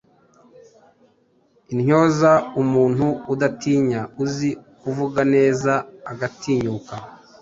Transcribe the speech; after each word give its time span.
Intyoza: 1.73 2.31
umuntu 2.61 3.05
udatinya 3.33 4.01
uzi 4.23 4.49
kuvuga 4.81 5.19
neza 5.33 5.71
agatinyuka 6.11 6.93